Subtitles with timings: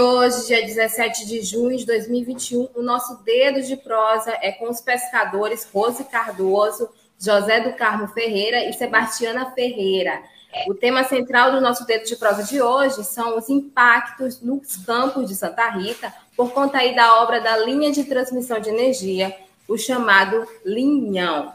[0.00, 4.80] Hoje, dia 17 de junho de 2021, o nosso dedo de prosa é com os
[4.80, 10.22] pescadores Rose Cardoso, José do Carmo Ferreira e Sebastiana Ferreira.
[10.66, 15.28] O tema central do nosso dedo de prosa de hoje são os impactos nos campos
[15.28, 19.36] de Santa Rita por conta aí da obra da linha de transmissão de energia,
[19.68, 21.52] o chamado linhão.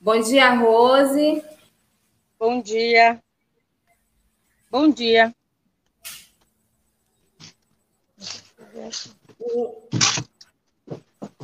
[0.00, 1.42] Bom dia, Rose.
[2.38, 3.18] Bom dia.
[4.70, 5.34] Bom dia.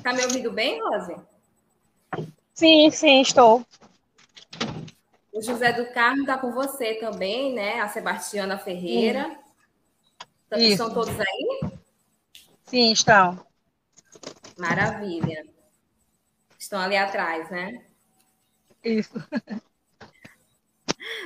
[0.03, 1.17] Tá me ouvindo bem, Rose?
[2.55, 3.65] Sim, sim, estou.
[5.33, 7.81] O José do Carmo está com você também, né?
[7.81, 9.39] A Sebastiana Ferreira.
[10.53, 10.67] Sim.
[10.67, 11.71] Estão todos aí?
[12.65, 13.47] Sim, estão.
[14.59, 15.47] Maravilha.
[16.59, 17.85] Estão ali atrás, né?
[18.85, 19.15] Isso.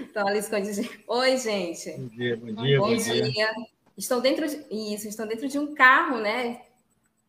[0.01, 0.79] Estão ali escondidos.
[1.09, 1.92] Oi, gente.
[1.92, 2.79] Bom dia, bom dia.
[2.79, 3.23] Bom, bom dia.
[3.23, 3.55] dia.
[3.97, 6.62] Estão dentro de isso, estão dentro de um carro, né?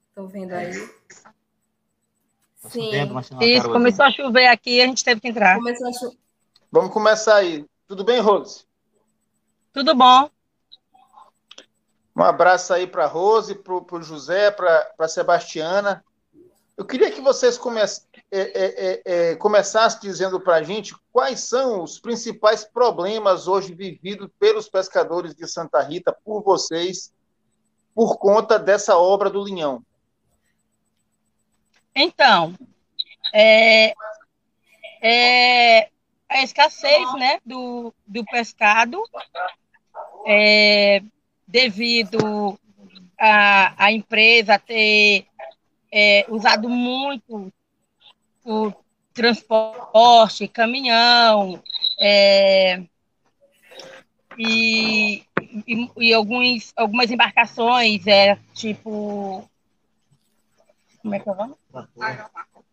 [0.10, 0.74] Estão vendo aí.
[2.70, 2.90] Sim.
[3.42, 5.58] Isso, começou a chover aqui, a gente teve que entrar.
[5.58, 6.18] Começou a cho...
[6.72, 7.66] Vamos começar aí.
[7.88, 8.66] Tudo bem, Rose?
[9.72, 10.30] Tudo bom.
[12.16, 16.04] Um abraço aí para Rose, para o José, para a Sebastiana.
[16.78, 21.82] Eu queria que vocês comece, é, é, é, começassem dizendo para a gente quais são
[21.82, 27.14] os principais problemas hoje vividos pelos pescadores de Santa Rita, por vocês,
[27.94, 29.82] por conta dessa obra do Linhão.
[31.96, 32.54] Então,
[33.34, 33.94] é,
[35.02, 35.90] é
[36.28, 39.02] a escassez né, do, do pescado,
[40.28, 41.02] é,
[41.48, 42.60] devido
[43.18, 45.26] a, a empresa ter
[45.98, 47.54] é, usado muito
[48.44, 48.74] o
[49.14, 51.64] transporte, caminhão,
[51.98, 52.84] é,
[54.38, 55.24] e,
[55.66, 59.50] e, e, alguns, algumas embarcações, é, tipo.
[61.02, 61.56] Como é que é o nome?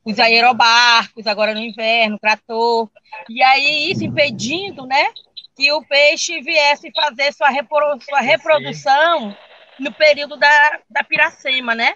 [0.05, 2.91] Os aerobarcos, agora no inverno, trator.
[3.28, 5.12] E aí, isso impedindo, né?
[5.55, 9.37] Que o peixe viesse fazer sua, repro, sua reprodução
[9.78, 11.94] no período da, da piracema, né?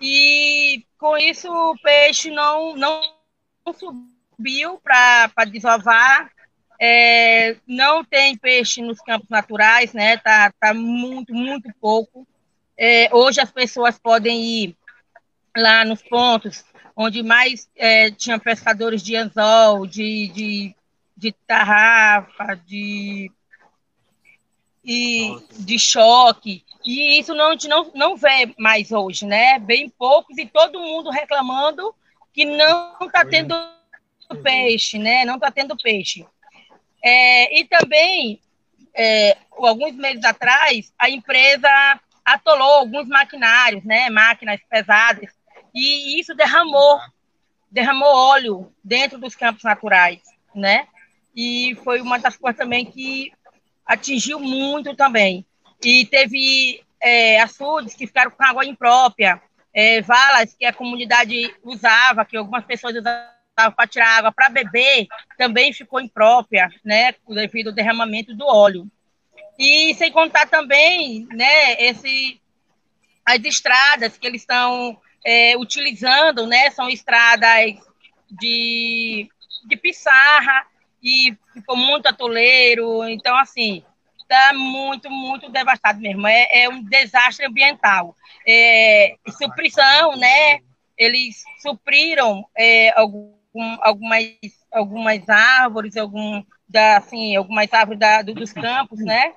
[0.00, 3.00] E com isso o peixe não, não
[3.72, 6.30] subiu para desovar.
[6.80, 10.16] É, não tem peixe nos campos naturais, né?
[10.18, 12.26] Tá, tá muito, muito pouco.
[12.76, 14.76] É, hoje as pessoas podem ir
[15.56, 16.64] lá nos pontos
[17.00, 20.76] onde mais é, tinha pescadores de anzol, de, de,
[21.16, 23.30] de tarrafa, de,
[24.84, 26.64] e, de choque.
[26.90, 29.58] E isso não, a gente não, não vê mais hoje, né?
[29.58, 31.94] Bem poucos e todo mundo reclamando
[32.32, 33.54] que não está tendo
[34.42, 35.22] peixe, né?
[35.26, 36.24] Não está tendo peixe.
[37.04, 38.40] É, e também,
[38.94, 41.68] é, alguns meses atrás, a empresa
[42.24, 44.08] atolou alguns maquinários, né?
[44.08, 45.30] Máquinas pesadas,
[45.74, 46.98] e isso derramou,
[47.70, 50.22] derramou óleo dentro dos campos naturais,
[50.54, 50.88] né?
[51.36, 53.30] E foi uma das coisas também que
[53.84, 55.44] atingiu muito também.
[55.84, 59.40] E teve é, açudes que ficaram com água imprópria,
[59.72, 65.06] é, valas que a comunidade usava, que algumas pessoas usavam para tirar água para beber,
[65.36, 68.90] também ficou imprópria, né, devido ao derramamento do óleo.
[69.58, 72.40] E sem contar também, né, esse,
[73.24, 77.74] as estradas que eles estão é, utilizando, né, são estradas
[78.30, 79.28] de,
[79.66, 80.66] de pissarra
[81.02, 83.84] e ficou muito atoleiro, então, assim,
[84.28, 86.26] está muito, muito devastado mesmo.
[86.26, 88.14] É, é um desastre ambiental.
[88.46, 90.60] É, suprição, né?
[90.96, 93.32] Eles supriram é, algum,
[93.80, 94.24] algumas,
[94.70, 99.32] algumas árvores, algum, da, assim, algumas árvores da, dos campos, né?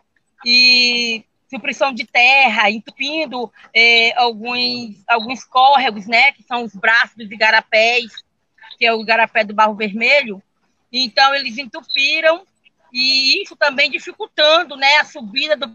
[0.46, 6.34] E supressão de terra, entupindo é, alguns, alguns córregos, né?
[6.34, 8.12] Que são os braços dos igarapés,
[8.78, 10.42] que é o igarapé do barro vermelho.
[10.92, 12.44] Então, eles entupiram
[12.92, 15.74] e isso também dificultando né, a subida do,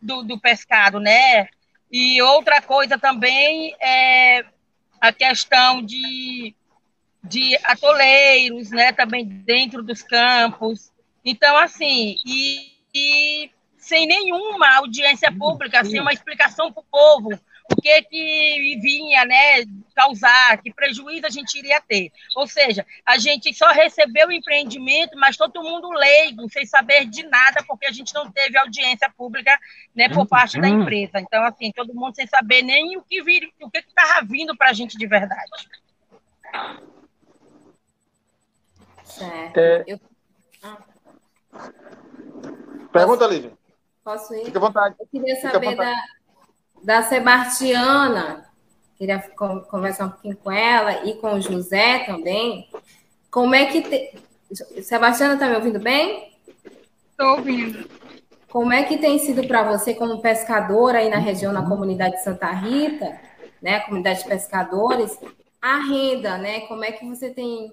[0.00, 1.48] do, do pescado, né?
[1.90, 4.44] E outra coisa também é
[5.00, 6.54] a questão de,
[7.24, 10.92] de atoleiros, né, também dentro dos campos.
[11.24, 17.76] Então, assim, e, e sem nenhuma audiência pública, sem uma explicação para o povo o
[17.80, 22.10] que que vinha, né, causar, que prejuízo a gente iria ter.
[22.34, 27.22] Ou seja, a gente só recebeu o empreendimento, mas todo mundo leigo, sem saber de
[27.24, 29.58] nada, porque a gente não teve audiência pública,
[29.94, 30.82] né, por parte da uhum.
[30.82, 31.20] empresa.
[31.20, 34.70] Então, assim, todo mundo sem saber nem o que vir, o que estava vindo para
[34.70, 35.50] a gente de verdade.
[39.04, 39.58] Certo.
[39.58, 39.84] É...
[39.86, 40.00] Eu...
[40.62, 40.78] Ah.
[42.92, 43.52] Pergunta, Lívia.
[44.02, 44.46] Posso ir?
[44.46, 44.94] Fica à vontade.
[44.98, 45.94] Eu queria saber da,
[46.82, 48.46] da Sebastiana.
[48.96, 49.20] Queria
[49.70, 52.68] conversar um pouquinho com ela e com o José também.
[53.30, 53.82] Como é que.
[53.82, 54.82] Te...
[54.82, 56.32] Sebastiana, está me ouvindo bem?
[57.10, 57.88] Estou ouvindo.
[58.48, 62.24] Como é que tem sido para você, como pescadora aí na região, na comunidade de
[62.24, 63.20] Santa Rita,
[63.60, 65.18] né, comunidade de pescadores,
[65.60, 66.60] a renda, né?
[66.60, 67.72] Como é que você tem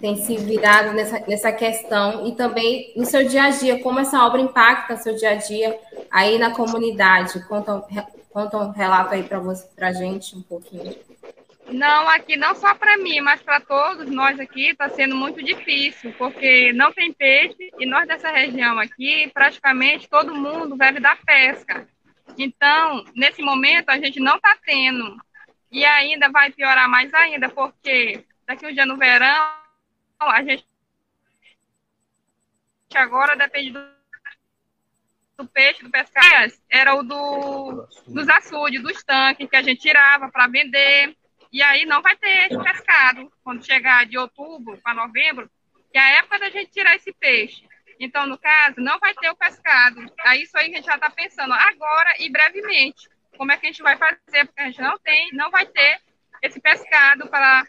[0.00, 4.24] tem se virado nessa, nessa questão e também no seu dia a dia, como essa
[4.24, 5.78] obra impacta seu dia a dia
[6.10, 7.44] aí na comunidade.
[7.46, 7.84] Conta,
[8.30, 10.94] conta um relato aí para a gente um pouquinho.
[11.68, 16.12] Não, aqui não só para mim, mas para todos nós aqui está sendo muito difícil,
[16.18, 21.86] porque não tem peixe e nós dessa região aqui, praticamente todo mundo vive da pesca.
[22.36, 25.16] Então, nesse momento, a gente não está tendo.
[25.70, 29.61] E ainda vai piorar mais ainda, porque daqui um dia no verão,
[30.28, 30.66] a gente
[32.94, 33.80] agora depende do,
[35.38, 40.30] do peixe, do pescado, era o do, dos açudes, dos tanques que a gente tirava
[40.30, 41.16] para vender.
[41.52, 45.50] E aí não vai ter esse pescado quando chegar de outubro para novembro,
[45.92, 47.66] que é a época da gente tirar esse peixe.
[48.00, 50.04] Então, no caso, não vai ter o pescado.
[50.20, 53.08] Aí isso aí a gente já está pensando agora e brevemente.
[53.36, 54.46] Como é que a gente vai fazer?
[54.46, 56.00] Porque a gente não tem, não vai ter
[56.42, 57.66] esse pescado para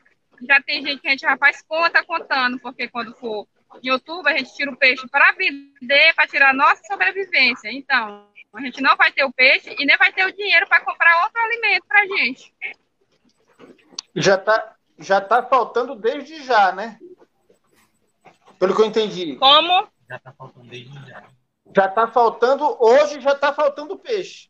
[0.47, 3.47] já tem gente que a gente já faz conta contando, porque quando for
[3.81, 7.71] em outubro a gente tira o peixe para vender, para tirar a nossa sobrevivência.
[7.71, 10.83] Então, a gente não vai ter o peixe e nem vai ter o dinheiro para
[10.83, 12.53] comprar outro alimento para a gente.
[14.15, 16.99] Já está já tá faltando desde já, né?
[18.59, 19.35] Pelo que eu entendi.
[19.37, 19.87] Como?
[20.07, 21.23] Já está faltando desde já.
[21.75, 24.49] Já está faltando, hoje já está faltando peixe.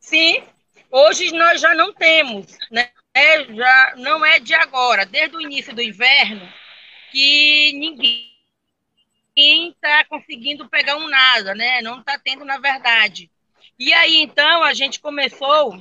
[0.00, 0.42] Sim,
[0.90, 2.90] hoje nós já não temos, né?
[3.14, 6.48] É, já não é de agora, desde o início do inverno,
[7.10, 8.32] que ninguém
[9.36, 11.82] está conseguindo pegar um nada, né?
[11.82, 13.30] Não está tendo, na verdade.
[13.78, 15.78] E aí, então, a gente começou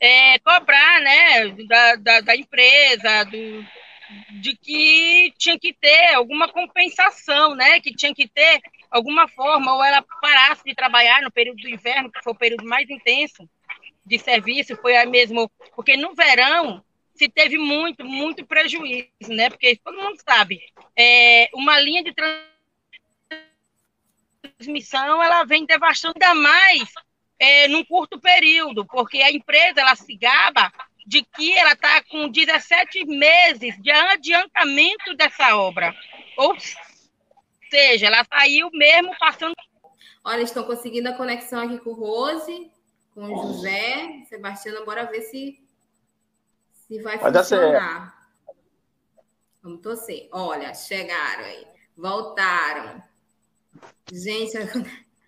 [0.00, 3.66] é, cobrar, né, da, da, da empresa, do,
[4.40, 7.80] de que tinha que ter alguma compensação, né?
[7.80, 12.10] Que tinha que ter alguma forma, ou ela parasse de trabalhar no período do inverno,
[12.10, 13.48] que foi o período mais intenso,
[14.06, 16.82] de serviço foi a mesmo, porque no verão
[17.14, 19.50] se teve muito, muito prejuízo, né?
[19.50, 20.60] Porque todo mundo sabe,
[20.96, 22.14] é, uma linha de
[24.58, 26.92] transmissão ela vem devastando ainda mais
[27.38, 30.72] é, num curto período, porque a empresa ela se gaba
[31.06, 35.94] de que ela está com 17 meses de adiantamento dessa obra.
[36.36, 36.56] Ou
[37.70, 39.54] seja, ela saiu mesmo passando.
[40.24, 42.70] Olha, estão conseguindo a conexão aqui com o Rose
[43.16, 44.22] com o José.
[44.28, 45.58] Sebastiana, bora ver se,
[46.70, 48.28] se vai, vai funcionar.
[49.62, 50.28] Vamos torcer.
[50.30, 51.66] Olha, chegaram aí.
[51.96, 53.02] Voltaram.
[54.12, 54.66] Gente, a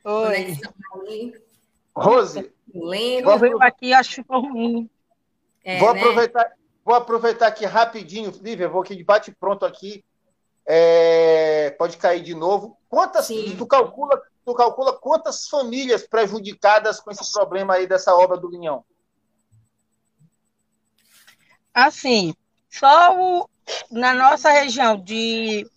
[0.03, 0.75] conexão
[1.09, 1.33] aí.
[1.97, 2.53] Rose.
[2.73, 3.39] Lembra?
[3.39, 4.91] Vou aqui, acho que ficou ruim.
[5.65, 6.01] É, vou, né?
[6.01, 6.53] aproveitar,
[6.85, 10.05] vou aproveitar aqui rapidinho, Lívia, vou aqui de bate pronto aqui.
[10.67, 12.79] É, pode cair de novo.
[12.91, 13.57] Quantas Sim.
[13.57, 18.83] tu calcula tu calcula quantas famílias prejudicadas com esse problema aí dessa obra do Linhão?
[21.75, 22.35] Assim,
[22.71, 23.49] só o,
[23.91, 25.71] na nossa região de,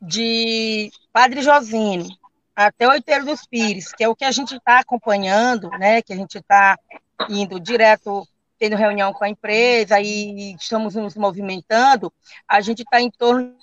[0.00, 2.08] de Padre Josino
[2.56, 6.16] até Oiteiro dos Pires, que é o que a gente está acompanhando, né, que a
[6.16, 6.78] gente está
[7.28, 8.26] indo direto,
[8.58, 12.10] tendo reunião com a empresa e estamos nos movimentando,
[12.48, 13.54] a gente está em torno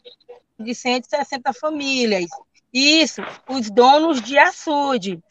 [0.59, 2.29] de 160 famílias.
[2.73, 5.21] Isso, os donos de açude,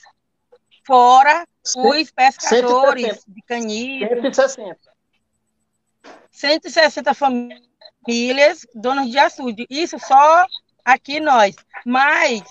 [0.86, 3.24] fora os pescadores 160.
[3.28, 4.08] de caníbal.
[4.32, 4.90] 160.
[6.30, 9.66] 160 famílias, donos de açude.
[9.70, 10.46] Isso só
[10.84, 11.56] aqui nós.
[11.84, 12.42] Mas,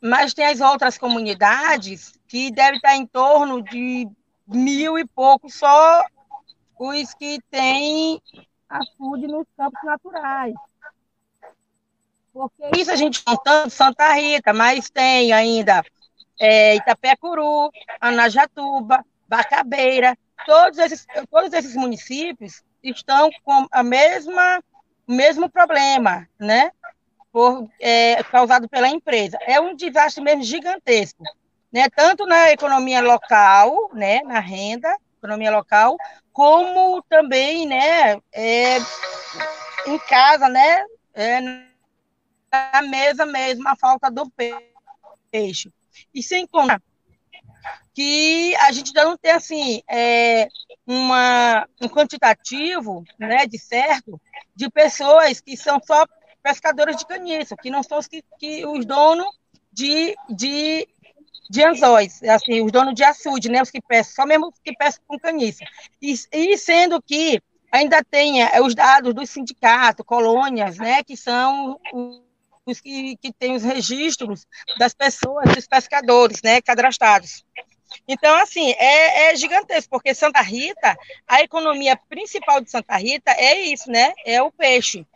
[0.00, 4.08] mas tem as outras comunidades que devem estar em torno de
[4.46, 6.04] mil e pouco, só
[6.78, 8.20] os que têm
[8.68, 10.54] açude nos campos naturais.
[12.32, 15.84] Porque isso a gente contando Santa Rita, mas tem ainda
[16.38, 17.70] é, Itapecuru,
[18.00, 24.62] Anajatuba, Bacabeira, todos esses, todos esses municípios estão com a mesma
[25.06, 26.70] mesmo problema, né?
[27.32, 29.38] Por, é, causado pela empresa.
[29.42, 31.22] É um desastre mesmo gigantesco,
[31.72, 31.88] né?
[31.94, 34.20] Tanto na economia local, né?
[34.22, 35.96] Na renda, economia local,
[36.32, 38.18] como também, né?
[38.32, 38.78] É,
[39.86, 40.84] em casa, né?
[41.12, 41.40] É,
[42.52, 44.30] na mesa mesmo, a falta do
[45.30, 45.72] peixe.
[46.14, 46.82] E sem contar
[47.94, 50.48] que a gente ainda não tem assim é,
[50.86, 54.20] uma, um quantitativo né, de certo
[54.54, 56.06] de pessoas que são só
[56.42, 59.26] pescadores de caniço, que não são os, que, que, os donos
[59.72, 60.88] de, de,
[61.50, 65.04] de anzóis, assim, os donos de açude, né, os que pescam, só mesmo que pescam
[65.06, 65.60] com caniço.
[66.00, 71.78] E, e sendo que ainda tem os dados do sindicato, colônias, né, que são
[72.78, 74.46] que, que têm os registros
[74.78, 77.42] das pessoas, dos pescadores, né, cadastrados.
[78.06, 80.96] Então, assim, é, é, gigantesco, porque Santa Rita,
[81.26, 84.12] a economia principal de Santa Rita é isso, né?
[84.24, 85.06] É o peixe.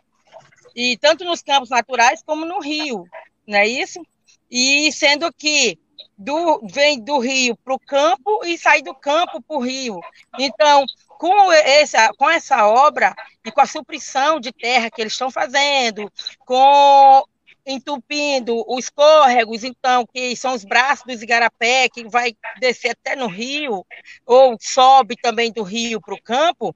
[0.75, 3.05] E tanto nos campos naturais como no rio,
[3.47, 4.05] não é isso?
[4.51, 5.79] E sendo que
[6.17, 9.99] do, vem do rio para o campo e sai do campo para o rio.
[10.37, 10.85] Então,
[11.17, 13.13] com essa, com essa obra
[13.45, 17.23] e com a suprição de terra que eles estão fazendo, com
[17.65, 23.27] entupindo os córregos, então, que são os braços dos igarapé, que vai descer até no
[23.27, 23.85] rio,
[24.25, 26.75] ou sobe também do rio para o campo,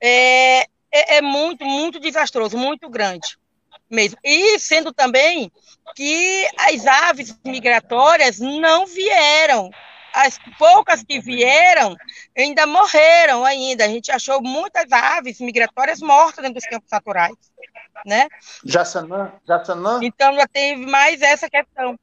[0.00, 0.60] é,
[0.92, 3.38] é, é, muito, muito desastroso, muito grande
[3.90, 4.18] mesmo.
[4.22, 5.50] E sendo também
[5.94, 9.70] que as aves migratórias não vieram.
[10.12, 11.94] As poucas que vieram
[12.36, 13.84] ainda morreram ainda.
[13.84, 17.36] A gente achou muitas aves migratórias mortas dentro dos campos naturais
[18.04, 18.28] né?
[18.64, 20.00] Jaçanã, Jaçanã.
[20.02, 21.98] Então já teve mais essa questão.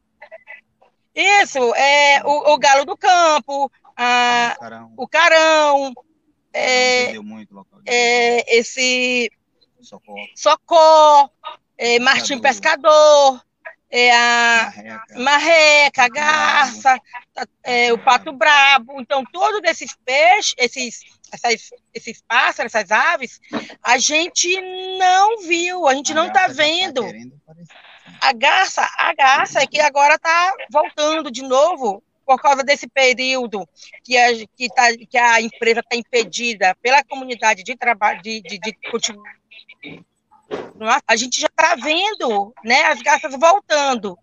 [1.16, 4.94] Isso, é o, o galo do campo, a, carão.
[4.98, 5.94] o carão,
[6.52, 7.14] é,
[7.86, 9.32] é, esse
[9.80, 11.30] Socó, Socó
[11.78, 13.44] é, Martim Pescador,
[13.96, 17.02] é a marreca, marreca a garça,
[17.62, 19.00] é, o pato brabo.
[19.00, 23.40] Então, todos esses peixes, esses essas, esses pássaros, essas aves,
[23.84, 24.50] a gente
[24.98, 27.04] não viu, a gente a não está tá vendo.
[27.04, 27.54] Tá
[28.22, 33.68] a garça, a garça é que agora está voltando de novo por causa desse período
[34.04, 38.58] que a, que tá, que a empresa está impedida pela comunidade de trabalho, de, de,
[38.58, 39.36] de continuar.
[41.08, 44.18] A gente já está vendo né, as garças voltando.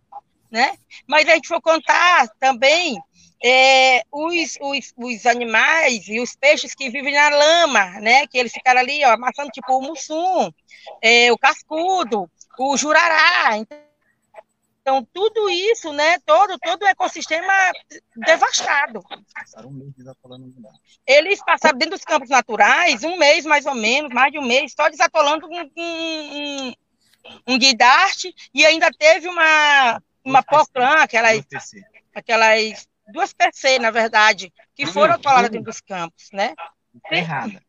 [0.50, 0.74] Né?
[1.06, 3.00] Mas a gente for contar também
[3.42, 8.26] é, os, os, os, animais e os peixes que vivem na lama, né?
[8.26, 10.50] Que eles ficaram ali, ó, amassando, tipo o mussum,
[11.00, 13.56] é, o cascudo, o jurará.
[13.56, 13.78] Então,
[15.04, 16.18] tudo isso, né?
[16.20, 17.52] Todo, todo o ecossistema
[18.16, 19.02] devastado.
[21.06, 24.72] Eles passaram dentro dos campos naturais um mês, mais ou menos, mais de um mês,
[24.76, 26.74] só desatolando um, um, um,
[27.46, 31.44] um guidarte e ainda teve uma, uma poclã, aquelas,
[32.14, 36.54] aquelas duas PC, na verdade, que foram atoladas dentro dos campos, né?
[36.94, 37.62] Enterrada.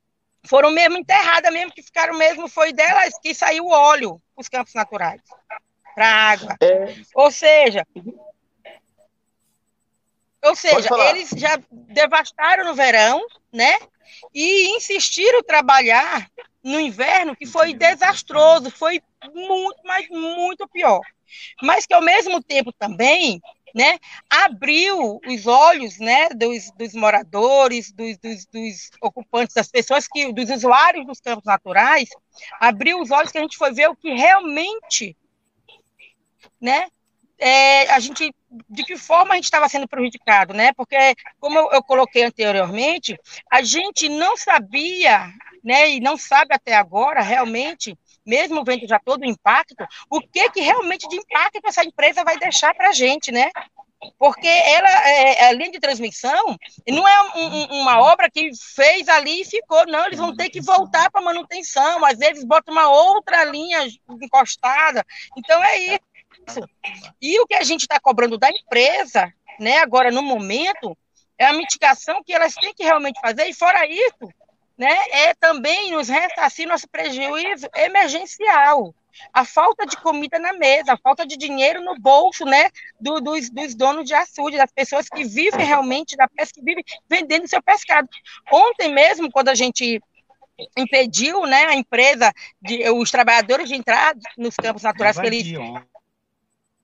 [0.46, 4.74] Foram mesmo enterradas, mesmo que ficaram mesmo, foi delas que saiu o óleo os campos
[4.74, 5.22] naturais,
[5.94, 6.56] para água.
[6.62, 6.96] É.
[7.16, 7.86] Ou seja,
[10.44, 13.22] ou seja, eles já devastaram no verão,
[13.52, 13.78] né?
[14.34, 16.30] E insistiram trabalhar
[16.64, 19.02] no inverno, que foi desastroso, foi
[19.34, 21.02] muito, mas muito pior.
[21.62, 23.42] Mas que ao mesmo tempo também
[23.74, 23.98] né,
[24.30, 30.50] abriu os olhos né, dos, dos moradores, dos, dos, dos, ocupantes, das pessoas, que, dos
[30.50, 32.10] usuários dos campos naturais,
[32.60, 35.16] abriu os olhos que a gente foi ver o que realmente,
[36.62, 36.88] né,
[37.42, 38.32] é, a gente,
[38.70, 40.96] de que forma a gente estava sendo prejudicado, né, porque,
[41.40, 43.18] como eu, eu coloquei anteriormente,
[43.52, 45.28] a gente não sabia,
[45.64, 50.50] né, e não sabe até agora, realmente, mesmo vendo já todo o impacto, o que,
[50.52, 53.50] que realmente de impacto essa empresa vai deixar para a gente, né?
[54.18, 59.42] Porque ela, é, a linha de transmissão, não é um, uma obra que fez ali
[59.42, 63.44] e ficou, não, eles vão ter que voltar para manutenção, às vezes botam uma outra
[63.46, 65.06] linha encostada,
[65.38, 66.11] então é isso.
[67.22, 70.98] E o que a gente está cobrando da empresa, né, agora no momento,
[71.38, 74.34] é a mitigação que elas têm que realmente fazer, e fora isso,
[74.78, 78.94] né, é também nos ressarcir nosso prejuízo emergencial.
[79.34, 82.70] A falta de comida na mesa, a falta de dinheiro no bolso né,
[83.00, 86.84] do, dos, dos donos de açude, das pessoas que vivem realmente da pesca, que vivem
[87.10, 88.08] vendendo seu pescado.
[88.52, 90.02] Ontem mesmo, quando a gente
[90.78, 92.32] impediu né, a empresa,
[92.62, 95.48] de, os trabalhadores de entrar nos campos naturais, que eles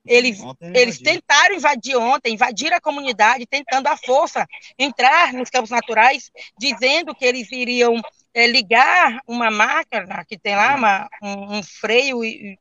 [0.08, 0.40] eles,
[0.74, 4.46] eles tentaram invadir ontem, invadir a comunidade, tentando à força
[4.78, 8.02] entrar nos campos naturais, dizendo que eles iriam
[8.34, 12.58] é, ligar uma máquina que tem lá uma, um, um freio e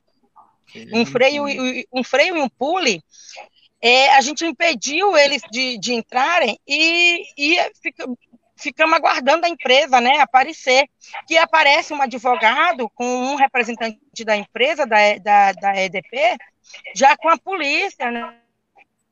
[0.92, 1.44] um freio,
[1.92, 3.02] um freio e um pule,
[3.80, 8.04] é, a gente impediu eles de, de entrarem e, e fica,
[8.56, 10.88] ficamos aguardando a empresa né, aparecer.
[11.26, 16.36] Que aparece um advogado com um representante da empresa, da, da, da EDP,
[16.94, 18.40] já com a polícia, né?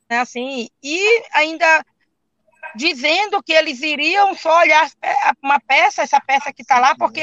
[0.09, 1.85] Assim, e ainda
[2.75, 4.89] dizendo que eles iriam só olhar
[5.43, 7.23] uma peça, essa peça que está lá, porque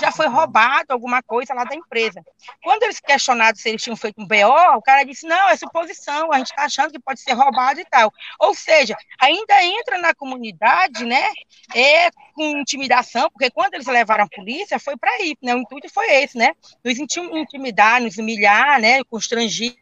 [0.00, 2.22] já foi roubado alguma coisa lá da empresa.
[2.62, 6.32] Quando eles questionaram se eles tinham feito um BO, o cara disse, não, é suposição,
[6.32, 8.12] a gente está achando que pode ser roubado e tal.
[8.40, 11.30] Ou seja, ainda entra na comunidade, né,
[11.74, 15.92] é, com intimidação, porque quando eles levaram a polícia, foi para ir, né, o intuito
[15.92, 16.52] foi esse, né,
[16.84, 19.74] nos intimidar, nos humilhar, né, constrangir,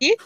[0.00, 0.16] e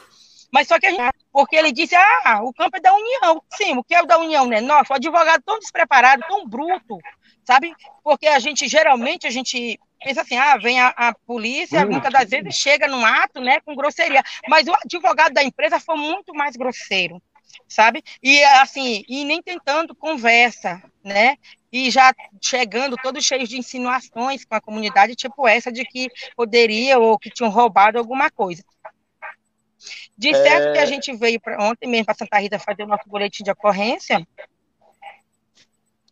[0.52, 3.42] mas só que a gente, porque ele disse, ah, o campo é da União.
[3.52, 4.60] Sim, o que é o da União, né?
[4.60, 6.98] Nossa, o advogado tão despreparado, tão bruto,
[7.44, 7.72] sabe?
[8.02, 12.28] Porque a gente, geralmente, a gente pensa assim, ah, vem a, a polícia, muitas das
[12.28, 14.22] vezes chega num ato, né, com grosseria.
[14.48, 17.22] Mas o advogado da empresa foi muito mais grosseiro,
[17.68, 18.02] sabe?
[18.22, 21.36] E, assim, e nem tentando conversa, né?
[21.72, 26.98] E já chegando todos cheios de insinuações com a comunidade, tipo essa de que poderia
[26.98, 28.64] ou que tinham roubado alguma coisa.
[30.16, 30.72] De certo é...
[30.72, 33.50] que a gente veio pra, ontem mesmo para Santa Rita fazer o nosso boletim de
[33.50, 34.26] ocorrência.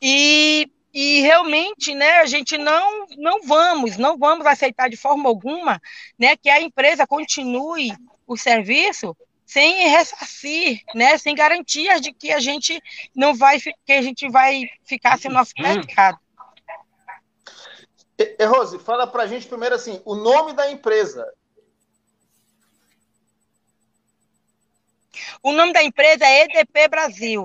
[0.00, 5.80] E, e realmente, né, a gente não, não vamos, não vamos aceitar de forma alguma,
[6.18, 7.92] né, que a empresa continue
[8.26, 12.80] o serviço sem ressarcir, né, sem garantias de que a gente
[13.16, 15.62] não vai, que a gente vai ficar sem o nosso hum.
[15.62, 16.18] mercado.
[18.18, 21.26] E, Rose, fala para a gente primeiro assim, o nome da empresa.
[25.42, 27.44] O nome da empresa é EDP Brasil.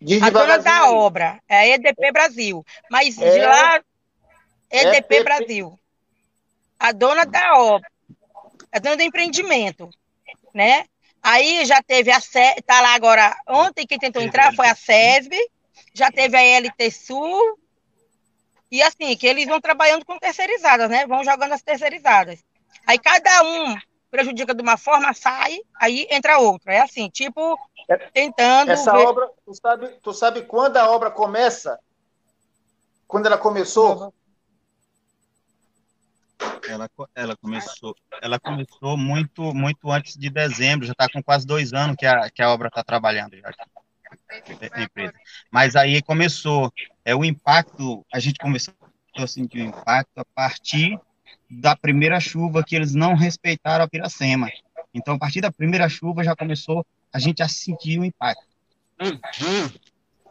[0.00, 2.64] Diz a dona da obra é EDP Brasil.
[2.90, 3.82] Mas é, de lá,
[4.70, 5.78] EDP é Brasil.
[6.78, 7.88] A dona da obra,
[8.70, 9.88] a dona do empreendimento,
[10.52, 10.84] né?
[11.22, 12.20] Aí já teve a
[12.66, 13.34] tá lá agora.
[13.48, 15.36] Ontem quem tentou entrar foi a SESB,
[15.94, 17.58] já teve a LT Sul,
[18.70, 21.06] e assim, que eles vão trabalhando com terceirizadas, né?
[21.06, 22.44] Vão jogando as terceirizadas.
[22.86, 23.76] Aí cada um
[24.14, 26.72] prejudica de uma forma, sai, aí entra outra.
[26.72, 27.58] É assim, tipo,
[28.12, 28.70] tentando.
[28.70, 29.06] Essa ver...
[29.06, 31.80] obra, tu sabe, tu sabe quando a obra começa?
[33.08, 34.14] Quando ela começou?
[36.68, 41.72] Ela, ela começou, ela começou muito, muito antes de dezembro, já está com quase dois
[41.72, 43.50] anos que a, que a obra está trabalhando já.
[44.72, 45.14] A empresa.
[45.50, 46.72] Mas aí começou,
[47.04, 48.74] é o impacto, a gente começou
[49.16, 51.00] a sentir o impacto a partir
[51.50, 54.50] da primeira chuva que eles não respeitaram a Piracema.
[54.92, 58.44] Então, a partir da primeira chuva já começou a gente a sentir o impacto.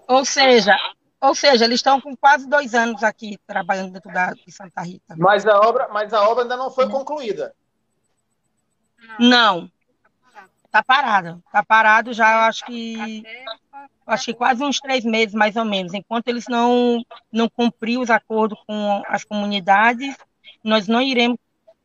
[0.08, 0.78] Ou seja,
[1.22, 5.16] ou seja, eles estão com quase dois anos aqui trabalhando dentro da, de Santa Rita.
[5.18, 7.54] Mas a obra, mas a obra ainda não foi concluída.
[9.18, 9.72] Não.
[10.66, 11.40] Está parada.
[11.46, 13.24] Está parado já, acho que
[14.06, 15.94] acho que quase uns três meses, mais ou menos.
[15.94, 20.18] Enquanto eles não não cumpriram os acordos com as comunidades,
[20.64, 21.38] nós não iremos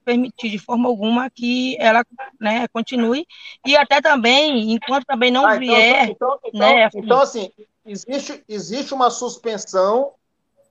[0.04, 2.02] permitir de forma alguma que ela
[2.40, 3.26] né, continue
[3.66, 6.08] e até também, enquanto também não ah, então, vier...
[6.08, 7.52] Então, então, né, assim, então, assim,
[7.84, 10.14] existe, existe uma suspensão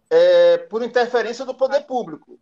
[0.09, 2.39] é, por interferência do poder público.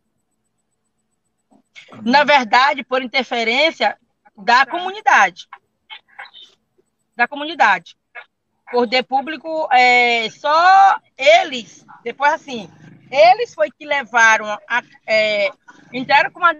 [2.04, 3.98] Na verdade, por interferência
[4.38, 5.48] da comunidade.
[7.16, 7.98] Da comunidade.
[8.72, 12.70] Poder público, é, só eles, depois assim,
[13.12, 15.50] eles foi que levaram, a, é,
[15.94, 16.56] entraram com uma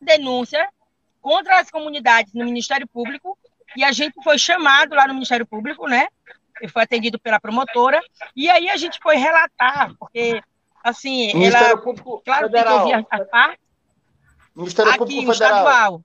[0.00, 0.68] denúncia
[1.20, 3.36] contra as comunidades no Ministério Público
[3.76, 6.08] e a gente foi chamado lá no Ministério Público, né?
[6.62, 8.00] E foi atendido pela promotora
[8.34, 10.42] e aí a gente foi relatar, porque
[10.82, 12.86] assim, Ministério ela, Público claro, Federal.
[12.86, 13.66] que ouvir as partes.
[14.54, 15.58] Ministério aqui, Público Federal.
[15.58, 16.04] estadual.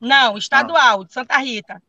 [0.00, 1.04] Não, estadual, ah.
[1.04, 1.82] de Santa Rita.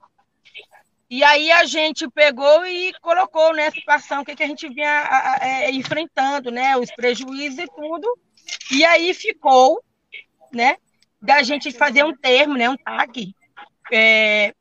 [1.12, 4.70] E aí a gente pegou e colocou nessa né, situação, o que, que a gente
[4.70, 6.78] vinha é, enfrentando, né?
[6.78, 8.18] Os prejuízos e tudo.
[8.72, 9.84] E aí ficou,
[10.54, 10.78] né?
[11.22, 12.70] Da gente fazer um termo, né?
[12.70, 13.36] Um tag.
[13.92, 14.56] É,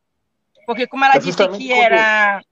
[0.66, 2.42] porque como ela é disse que era.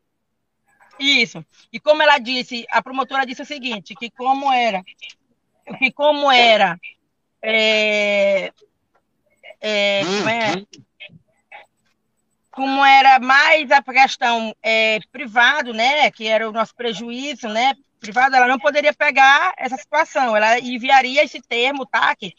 [0.97, 1.45] Isso.
[1.73, 4.81] E como ela disse, a promotora disse o seguinte, que como era,
[5.77, 6.79] que como era
[7.43, 8.53] é,
[9.61, 10.65] é, como é,
[12.59, 18.37] como era mais a questão é, privado, né, que era o nosso prejuízo, né, privada,
[18.37, 22.17] ela não poderia pegar essa situação, ela enviaria esse termo, tá?
[22.17, 22.33] Que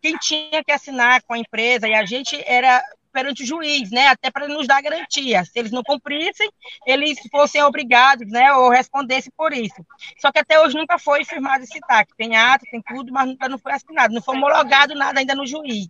[0.00, 2.80] quem tinha que assinar com a empresa e a gente era
[3.12, 5.44] perante o juiz, né, até para nos dar garantia.
[5.44, 6.48] Se eles não cumprissem,
[6.86, 9.84] eles fossem obrigados, né, ou respondessem por isso.
[10.20, 12.10] Só que até hoje nunca foi firmado esse TAC.
[12.16, 15.44] Tem ato, tem tudo, mas nunca não foi assinado, não foi homologado nada ainda no
[15.44, 15.88] juiz.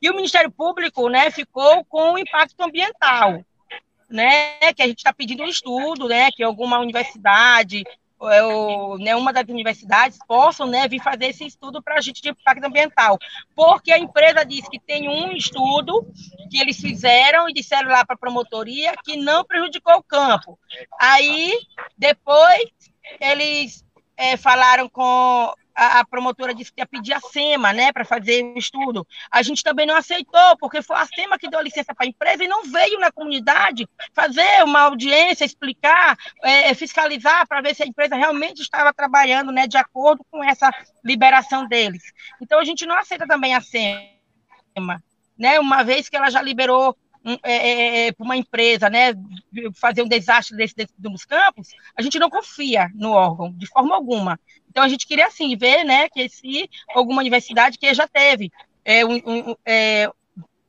[0.00, 3.44] E o Ministério Público, né, ficou com o impacto ambiental,
[4.08, 7.84] né, que a gente está pedindo um estudo, né, que alguma universidade
[8.18, 12.30] ou, né, uma das universidades possam né, vir fazer esse estudo para a gente de
[12.30, 13.16] impacto ambiental.
[13.54, 16.04] Porque a empresa disse que tem um estudo
[16.50, 20.58] que eles fizeram e disseram lá para a promotoria que não prejudicou o campo.
[21.00, 21.52] Aí,
[21.96, 22.64] depois,
[23.20, 23.84] eles
[24.16, 28.44] é, falaram com a, a, promotora disse que ia pedir a SEMA, né, para fazer
[28.44, 29.06] o estudo.
[29.30, 32.42] A gente também não aceitou, porque foi a SEMA que deu licença para a empresa
[32.42, 37.86] e não veio na comunidade fazer uma audiência, explicar, é, fiscalizar, para ver se a
[37.86, 40.68] empresa realmente estava trabalhando, né, de acordo com essa
[41.04, 42.02] liberação deles.
[42.42, 45.00] Então, a gente não aceita também a SEMA,
[45.38, 46.96] né, uma vez que ela já liberou
[47.42, 49.12] é, é, é para uma empresa, né,
[49.74, 54.38] fazer um desastre desse, nos campos, a gente não confia no órgão, de forma alguma.
[54.68, 58.50] Então, a gente queria, assim, ver, né, que se alguma universidade que já teve,
[58.84, 60.10] é, um, um, é,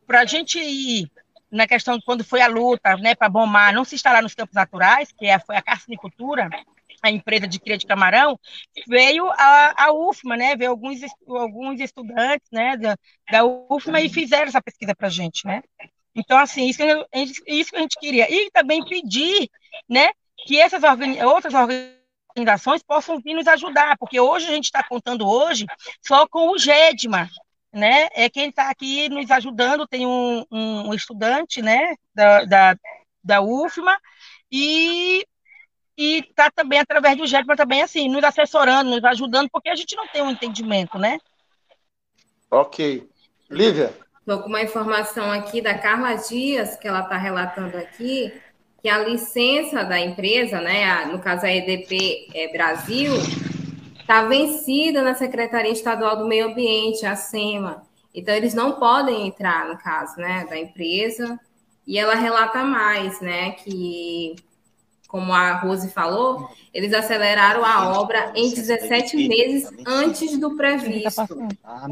[0.05, 1.09] para a gente ir
[1.51, 4.55] na questão de quando foi a luta, né, para bombar, não se instalar nos campos
[4.55, 6.49] naturais, que é, foi a carcinicultura,
[7.01, 8.39] a empresa de cria de camarão,
[8.87, 12.97] veio a, a UFMA, né, veio alguns, alguns estudantes, né, da,
[13.31, 15.63] da UFMA e fizeram essa pesquisa para a gente, né.
[16.15, 18.27] Então, assim, isso que, a gente, isso que a gente queria.
[18.29, 19.49] E também pedir,
[19.87, 20.09] né,
[20.45, 21.98] que essas organi outras organizações
[22.87, 25.65] possam vir nos ajudar, porque hoje a gente está contando hoje
[26.01, 27.29] só com o GEDMA,
[27.71, 32.75] né, é quem está aqui nos ajudando, tem um, um estudante, né, da, da,
[33.23, 33.95] da UFMA,
[34.51, 35.25] e
[35.97, 39.97] e está também através do GEDMA também assim, nos assessorando, nos ajudando, porque a gente
[39.97, 41.19] não tem um entendimento, né?
[42.49, 43.09] Ok.
[43.49, 43.93] Lívia?
[44.19, 48.31] Estou com uma informação aqui da Carla Dias, que ela está relatando aqui,
[48.81, 53.13] que a licença da empresa, né, no caso a EDP é, Brasil,
[53.99, 57.83] está vencida na Secretaria Estadual do Meio Ambiente, a SEMA.
[58.13, 61.39] Então, eles não podem entrar, no caso, né, da empresa.
[61.85, 64.35] E ela relata mais, né, que
[65.09, 71.27] como a Rose falou, eles aceleraram a obra em 17 meses antes do previsto.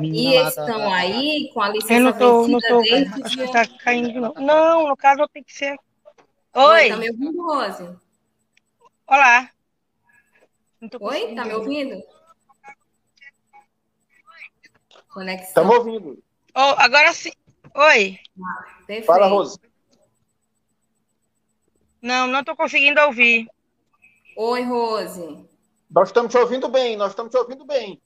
[0.03, 4.33] E estão aí com a licença tô, vencida tô, desde tá caindo, não.
[4.35, 5.75] não, no caso tem que ser...
[6.59, 6.89] Oi!
[6.89, 7.95] Tá me ouvindo, Rose?
[9.05, 9.51] Olá!
[11.01, 12.03] Oi, tá me ouvindo?
[15.07, 15.47] Conexão.
[15.47, 16.23] Estamos ouvindo.
[16.55, 17.31] Oh, agora sim.
[17.75, 18.19] Oi.
[18.43, 19.59] Ah, Fala, Rose.
[22.01, 23.47] Não, não estou conseguindo ouvir.
[24.35, 25.45] Oi, Rose.
[25.91, 28.01] Nós estamos te ouvindo bem, nós estamos te ouvindo bem.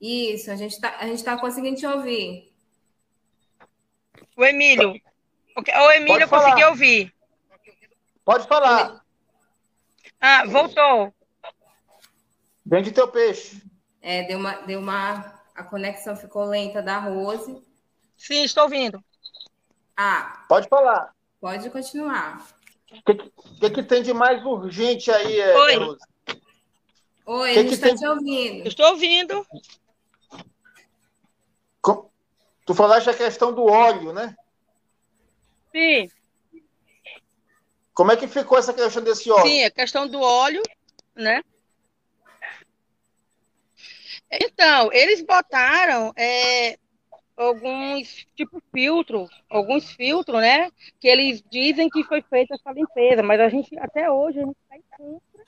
[0.00, 0.92] Isso, a gente está
[1.24, 2.50] tá conseguindo te ouvir.
[4.34, 4.98] O Emílio.
[5.54, 7.12] O Emílio conseguiu ouvir.
[8.24, 9.04] Pode falar.
[10.20, 11.12] Ah, voltou.
[12.64, 13.62] Vende teu peixe.
[14.00, 15.40] É, deu uma, deu uma.
[15.54, 17.62] A conexão ficou lenta da Rose.
[18.16, 19.02] Sim, estou ouvindo.
[19.96, 20.44] Ah.
[20.48, 21.14] Pode falar.
[21.40, 22.46] Pode continuar.
[22.90, 23.14] O que,
[23.60, 25.76] que, que, tem de mais urgente aí, é, Oi.
[25.76, 26.00] Rose?
[27.24, 27.96] Oi, que a gente está tem...
[27.96, 28.68] te ouvindo.
[28.68, 29.46] Estou ouvindo.
[32.64, 34.36] Tu falaste a questão do óleo, né?
[35.72, 36.08] Sim.
[37.94, 39.46] Como é que ficou essa questão desse óleo?
[39.46, 40.62] Sim, a questão do óleo,
[41.14, 41.42] né?
[44.30, 46.78] Então, eles botaram é,
[47.36, 50.70] alguns tipo filtro, alguns filtros, né?
[50.98, 54.56] Que eles dizem que foi feita essa limpeza, mas a gente até hoje a gente
[54.62, 55.44] está em contra.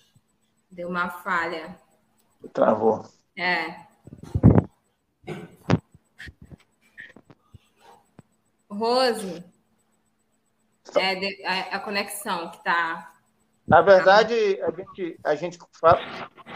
[0.70, 1.78] Deu uma falha.
[2.52, 3.06] Travou.
[3.38, 3.84] É.
[8.68, 9.44] Rose,
[11.00, 13.14] é a, a conexão que está
[13.66, 15.98] na verdade, a gente, a gente fala,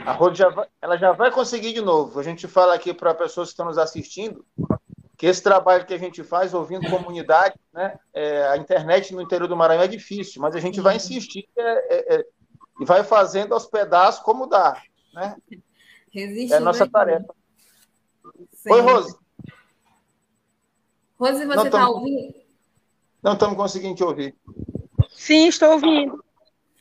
[0.05, 2.21] a Rose já vai, ela já vai conseguir de novo.
[2.21, 4.45] A gente fala aqui para pessoas que estão nos assistindo
[5.17, 9.49] que esse trabalho que a gente faz ouvindo comunidade, né, é, a internet no interior
[9.49, 12.27] do Maranhão é difícil, mas a gente vai insistir é, é, é
[12.81, 14.81] e vai fazendo aos pedaços como dá.
[15.13, 15.37] Né?
[16.15, 17.35] é a nossa tarefa.
[18.53, 18.71] Sim.
[18.71, 19.17] Oi, Rose.
[21.19, 22.48] Rose, você está ouvindo?
[23.23, 24.35] Não estamos conseguindo te ouvir.
[25.11, 26.25] Sim, estou ouvindo.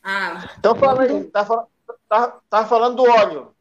[0.03, 0.49] Ah.
[0.57, 1.67] Então fala aí, está falando,
[2.07, 3.55] tá, tá falando do óleo.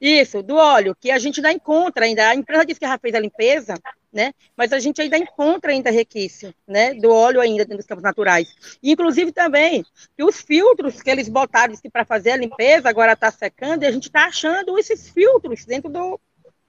[0.00, 2.28] Isso, do óleo, que a gente ainda encontra ainda.
[2.28, 3.74] A empresa disse que já fez a limpeza,
[4.12, 4.34] né?
[4.56, 6.94] Mas a gente ainda encontra ainda requício, né?
[6.94, 8.54] Do óleo ainda dentro dos campos naturais.
[8.82, 9.82] E, inclusive também
[10.16, 13.90] que os filtros que eles botaram para fazer a limpeza agora está secando e a
[13.90, 16.20] gente está achando esses filtros dentro do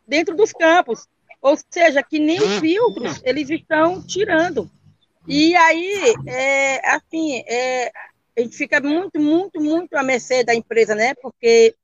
[0.07, 1.07] dentro dos campos.
[1.45, 4.67] Ou seja, que nem filtros eles estão tirando.
[5.27, 7.91] E aí, é, assim, é,
[8.35, 11.13] a gente fica muito, muito, muito à mercê da empresa, né?
[11.21, 11.75] Porque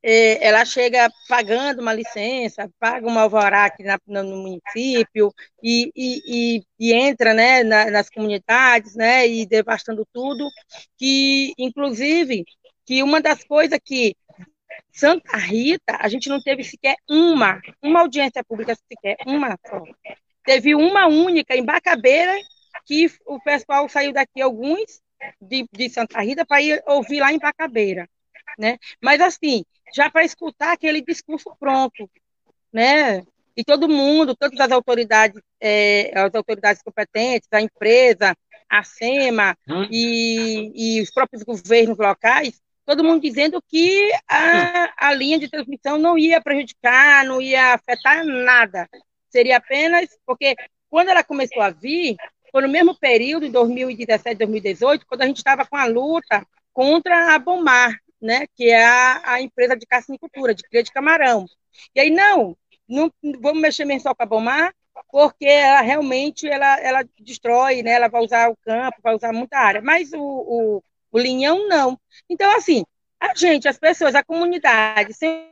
[0.00, 6.22] é, ela chega pagando uma licença, paga uma alvará aqui na, no município e, e,
[6.58, 10.48] e, e entra né, na, nas comunidades, né, e devastando tudo,
[10.96, 12.44] que, inclusive,
[12.84, 14.14] que uma das coisas que
[14.92, 19.82] Santa Rita, a gente não teve sequer uma, uma audiência pública sequer, uma só.
[20.44, 22.34] Teve uma única em Bacabeira,
[22.84, 25.00] que o pessoal saiu daqui, alguns,
[25.40, 28.08] de, de Santa Rita, para ir ouvir lá em Bacabeira
[28.58, 28.78] né?
[29.02, 32.08] Mas assim, já para escutar aquele discurso pronto,
[32.72, 33.22] né?
[33.56, 38.36] E todo mundo, todas as autoridades, é, as autoridades competentes, a empresa,
[38.68, 39.86] a SEMA hum.
[39.90, 45.98] e, e os próprios governos locais, todo mundo dizendo que a, a linha de transmissão
[45.98, 48.88] não ia prejudicar, não ia afetar nada.
[49.28, 50.54] Seria apenas porque
[50.88, 52.16] quando ela começou a vir,
[52.52, 57.34] foi no mesmo período, em 2017, 2018, quando a gente estava com a luta contra
[57.34, 61.44] a Bomar, né, que é a, a empresa de caçinicultura, de cria de camarão.
[61.94, 62.56] E aí, não,
[62.88, 64.72] não vamos mexer só com a Bomar,
[65.10, 69.58] porque ela realmente ela, ela destrói, né, ela vai usar o campo, vai usar muita
[69.58, 70.82] área, mas o, o,
[71.16, 71.98] o linhão não.
[72.28, 72.84] Então, assim,
[73.18, 75.50] a gente, as pessoas, a comunidade, sem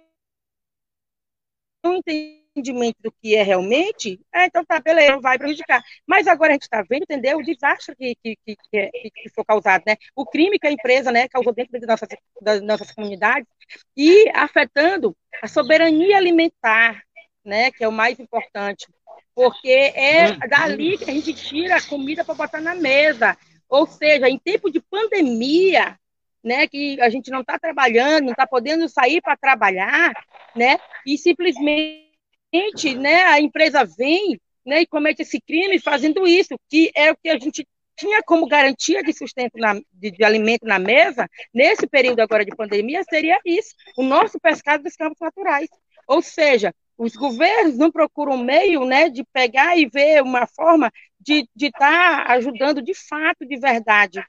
[1.82, 5.82] um entendimento do que é realmente, é, então tá, beleza, não vai prejudicar.
[6.06, 9.44] Mas agora a gente está vendo, entendeu, o desastre que, que, que, que, que foi
[9.44, 9.96] causado, né?
[10.14, 12.08] O crime que a empresa né, causou dentro das nossas,
[12.42, 13.48] das nossas comunidades
[13.96, 17.02] e afetando a soberania alimentar,
[17.44, 18.86] né, que é o mais importante,
[19.34, 20.38] porque é uhum.
[20.48, 23.36] dali que a gente tira a comida para botar na mesa.
[23.74, 25.98] Ou seja, em tempo de pandemia,
[26.44, 30.12] né, que a gente não está trabalhando, não está podendo sair para trabalhar,
[30.54, 36.92] né, e simplesmente né, a empresa vem né, e comete esse crime fazendo isso, que
[36.94, 40.78] é o que a gente tinha como garantia de sustento na, de, de, alimento na
[40.78, 45.68] mesa, nesse período agora de pandemia, seria isso, o nosso pescado dos campos naturais.
[46.06, 50.92] Ou seja, os governos não procuram meio né, de pegar e ver uma forma
[51.24, 54.24] de estar tá ajudando de fato, de verdade,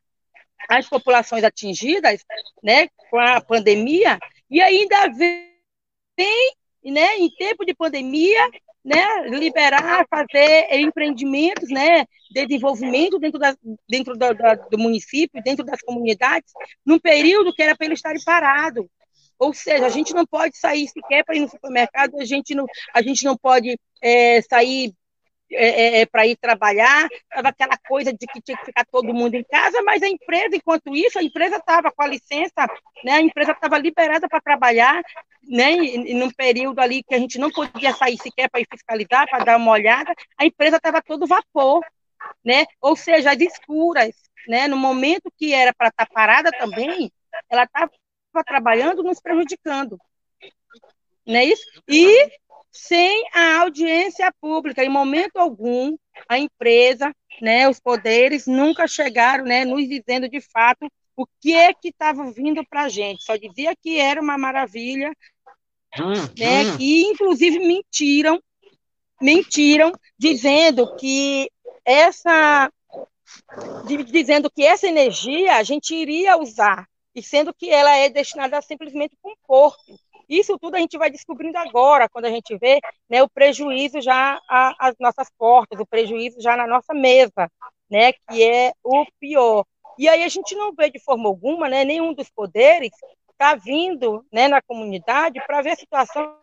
[0.70, 2.24] as populações atingidas
[2.64, 6.54] né, com a pandemia, e ainda vem
[6.84, 8.50] né, em tempo de pandemia,
[8.84, 13.56] né, liberar, fazer empreendimentos, né, desenvolvimento dentro, da,
[13.90, 14.28] dentro do,
[14.70, 16.52] do município, dentro das comunidades,
[16.86, 18.90] num período que era para ele estar parado.
[19.38, 22.66] Ou seja, a gente não pode sair sequer para ir no supermercado, a gente não,
[22.94, 24.94] a gente não pode é, sair
[25.52, 29.14] é, é, é para ir trabalhar, estava aquela coisa de que tinha que ficar todo
[29.14, 32.68] mundo em casa, mas a empresa, enquanto isso, a empresa estava com a licença,
[33.04, 35.02] né, a empresa estava liberada para trabalhar,
[35.44, 38.68] né, e, e num período ali que a gente não podia sair sequer para ir
[38.72, 41.86] fiscalizar, para dar uma olhada, a empresa estava todo vapor,
[42.44, 44.16] né, ou seja, as escuras,
[44.48, 47.12] né, no momento que era para estar tá parada também,
[47.50, 47.92] ela estava
[48.46, 49.98] trabalhando, nos prejudicando,
[51.26, 51.64] não é isso?
[51.88, 52.30] E
[52.76, 55.96] sem a audiência pública, em momento algum,
[56.28, 61.74] a empresa, né, os poderes nunca chegaram, né, nos dizendo de fato o que é
[61.74, 63.24] que estava vindo para a gente.
[63.24, 65.12] Só dizia que era uma maravilha,
[65.98, 66.78] hum, né, hum.
[66.78, 68.42] e inclusive mentiram,
[69.22, 71.50] mentiram, dizendo que
[71.86, 72.70] essa,
[74.12, 76.86] dizendo que essa energia a gente iria usar,
[77.16, 79.98] e sendo que ela é destinada simplesmente para um porto.
[80.30, 84.40] Isso tudo a gente vai descobrindo agora, quando a gente vê né, o prejuízo já
[84.48, 87.52] às nossas portas, o prejuízo já na nossa mesa,
[87.90, 89.66] né, que é o pior.
[89.98, 92.92] E aí a gente não vê de forma alguma, né, nenhum dos poderes
[93.32, 96.38] está vindo né, na comunidade para ver a situação,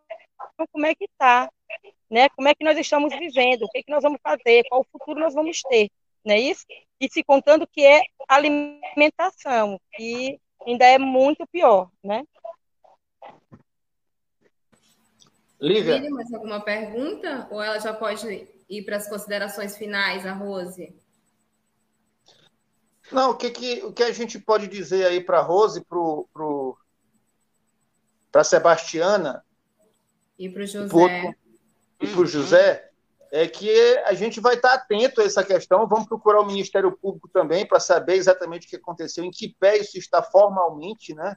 [0.70, 1.50] como é que está,
[2.10, 4.82] né, como é que nós estamos vivendo, o que, é que nós vamos fazer, qual
[4.82, 5.90] o futuro nós vamos ter,
[6.24, 6.64] não é isso?
[7.00, 12.22] E se contando que é alimentação, que ainda é muito pior, né?
[15.62, 15.94] Lívia.
[15.94, 17.46] Lívia, mais alguma pergunta?
[17.48, 20.92] Ou ela já pode ir para as considerações finais, a Rose?
[23.12, 25.88] Não, o que, que, o que a gente pode dizer aí para a Rose, para
[25.88, 26.78] pro, pro,
[28.34, 29.44] a Sebastiana
[30.36, 31.34] e para o José.
[32.00, 32.90] E para o José,
[33.30, 35.86] é que a gente vai estar atento a essa questão.
[35.86, 39.78] Vamos procurar o Ministério Público também para saber exatamente o que aconteceu, em que pé
[39.78, 41.36] isso está formalmente, né?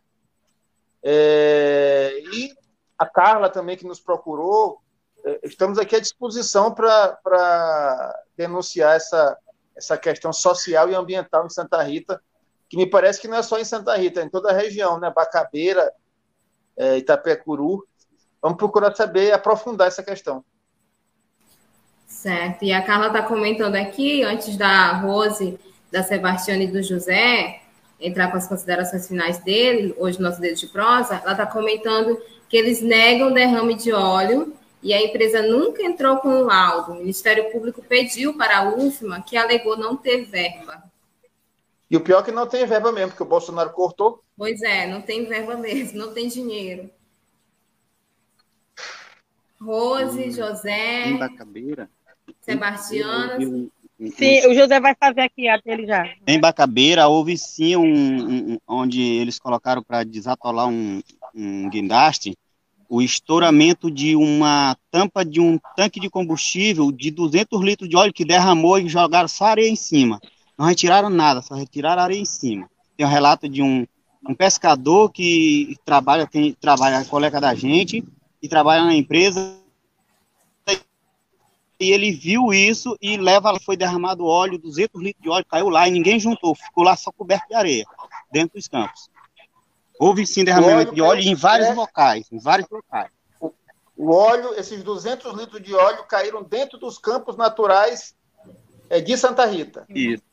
[1.04, 2.56] É, e
[2.98, 4.80] a Carla também, que nos procurou,
[5.26, 9.38] é, estamos aqui à disposição para denunciar essa,
[9.76, 12.22] essa questão social e ambiental em Santa Rita,
[12.70, 15.00] que me parece que não é só em Santa Rita, é em toda a região,
[15.00, 15.12] né?
[15.14, 15.92] Bacabeira,
[16.78, 17.86] é, Itapecuru.
[18.42, 20.44] Vamos procurar saber e aprofundar essa questão.
[22.08, 22.64] Certo.
[22.64, 25.60] E a Carla está comentando aqui, antes da Rose,
[25.92, 27.62] da Sebastiana e do José
[28.00, 32.20] entrar com as considerações finais dele, hoje no nosso dedo de prosa, ela está comentando
[32.50, 36.92] que eles negam derrame de óleo e a empresa nunca entrou com o laudo.
[36.92, 40.84] O Ministério Público pediu para a UFMA, que alegou não ter verba.
[41.90, 44.24] E o pior é que não tem verba mesmo, porque o Bolsonaro cortou.
[44.38, 46.90] Pois é, não tem verba mesmo, não tem dinheiro.
[49.60, 51.10] Rose, hum, José.
[51.10, 51.90] Embacabeira.
[52.42, 53.40] Sebastiana.
[54.18, 56.14] Sim, o José vai fazer aqui a dele já.
[56.28, 61.02] Em Bacabeira houve sim um, um onde eles colocaram para desatolar um,
[61.36, 62.38] um guindaste
[62.90, 68.14] o estouramento de uma tampa de um tanque de combustível de 200 litros de óleo
[68.14, 70.20] que derramou e jogaram só areia em cima.
[70.58, 72.70] Não retiraram nada, só retiraram areia em cima.
[72.96, 73.86] Tem um relato de um,
[74.28, 78.04] um pescador que trabalha, tem, trabalha, é colega da gente,
[78.42, 79.58] e trabalha na empresa,
[81.78, 85.88] e ele viu isso e leva, foi derramado óleo, 200 litros de óleo, caiu lá
[85.88, 87.86] e ninguém juntou, ficou lá só coberto de areia,
[88.32, 89.10] dentro dos campos.
[90.00, 91.74] Houve sim derramamento de óleo em vários é...
[91.74, 93.10] locais, em vários locais.
[93.98, 98.14] O, óleo, esses 200 litros de óleo caíram dentro dos campos naturais
[98.90, 99.86] é, de Santa Rita.
[99.88, 100.24] Isso.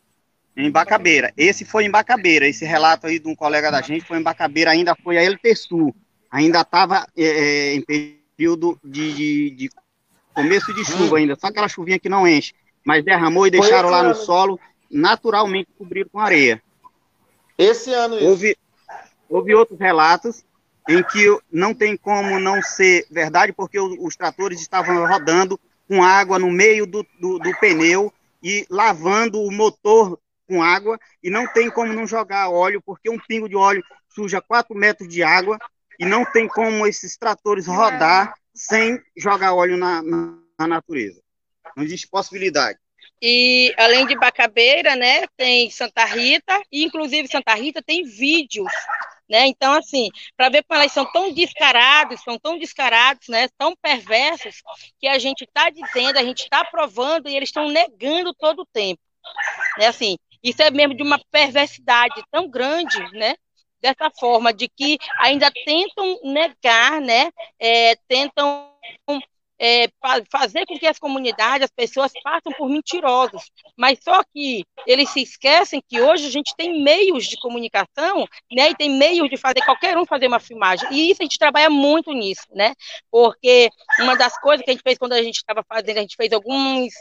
[0.57, 1.33] Em Bacabeira.
[1.37, 2.47] Esse foi em Bacabeira.
[2.47, 5.95] Esse relato aí de um colega da gente foi em Bacabeira, ainda foi a LTSU.
[6.31, 9.71] Ainda estava é, é, em período de, de, de,
[10.35, 12.53] começo de chuva ainda, só aquela chuvinha que não enche.
[12.85, 14.59] Mas derramou e deixaram lá no solo,
[14.91, 16.61] naturalmente cobriram com areia.
[17.57, 18.27] Esse ano isso.
[18.27, 18.57] Houve,
[19.33, 20.45] houve outros relatos
[20.89, 26.39] em que não tem como não ser verdade, porque os, tratores estavam rodando com água
[26.39, 31.71] no meio do, do, do, pneu e lavando o motor com água, e não tem
[31.71, 35.57] como não jogar óleo, porque um pingo de óleo suja 4 metros de água,
[35.99, 41.23] e não tem como esses tratores rodar sem jogar óleo na, na, na natureza.
[41.77, 42.79] Não existe possibilidade.
[43.21, 48.71] E além de Bacabeira, né, tem Santa Rita, e inclusive Santa Rita tem vídeos
[49.33, 49.47] né?
[49.47, 53.49] Então, assim, para ver como elas são tão descarados, são tão descarados, né?
[53.57, 54.57] tão perversos,
[55.01, 58.67] que a gente está dizendo, a gente está provando e eles estão negando todo o
[58.67, 59.01] tempo.
[59.79, 59.87] Né?
[59.87, 63.35] Assim, isso é mesmo de uma perversidade tão grande, né?
[63.81, 67.33] dessa forma, de que ainda tentam negar, né?
[67.59, 68.71] É, tentam
[69.63, 69.89] é,
[70.29, 73.45] fazer com que as comunidades, as pessoas passem por mentirosos.
[73.79, 78.71] Mas só que eles se esquecem que hoje a gente tem meios de comunicação, né?
[78.71, 80.89] E tem meios de fazer qualquer um fazer uma filmagem.
[80.91, 82.75] E isso a gente trabalha muito nisso, né?
[83.09, 83.71] Porque
[84.01, 86.33] uma das coisas que a gente fez quando a gente estava fazendo, a gente fez
[86.33, 86.93] alguns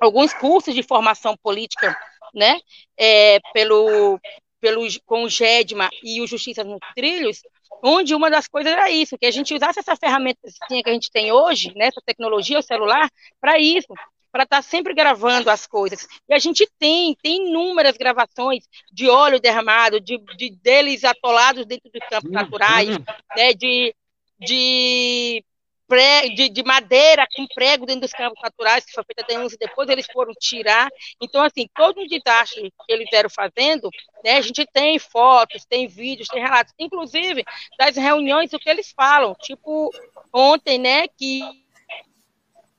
[0.00, 1.94] alguns cursos de formação política,
[2.34, 2.58] né?
[2.96, 4.18] É, pelo
[4.58, 7.42] pelo, com o GEDMA e o Justiça nos Trilhos,
[7.82, 11.10] onde uma das coisas era isso, que a gente usasse essa ferramenta que a gente
[11.10, 13.08] tem hoje, né, essa tecnologia, o celular,
[13.40, 13.92] para isso,
[14.32, 16.06] para estar tá sempre gravando as coisas.
[16.28, 21.90] E a gente tem, tem inúmeras gravações de óleo derramado, de, de deles atolados dentro
[21.90, 23.04] dos campos naturais, uhum.
[23.34, 23.94] né, de,
[24.38, 25.42] de
[26.34, 29.88] de, de, madeira com prego dentro dos campos naturais, que foi feita a denúncia, depois
[29.88, 30.88] eles foram tirar.
[31.20, 33.88] Então, assim, todo um desastre que eles eram fazendo,
[34.24, 37.44] né, a gente tem fotos, tem vídeos, tem relatos, inclusive
[37.78, 39.90] das reuniões, o que eles falam, tipo,
[40.32, 41.40] ontem, né, que,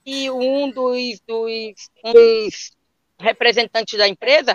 [0.04, 2.72] que um dos, dos, um dos
[3.20, 4.54] representantes da empresa